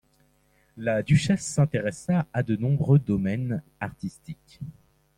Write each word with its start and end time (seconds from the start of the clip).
La 0.77 1.03
duchesse 1.03 1.45
s'intéressa 1.45 2.25
à 2.33 2.41
de 2.41 2.55
nombreux 2.55 2.97
domaines 2.97 3.61
artistiques. 3.79 4.59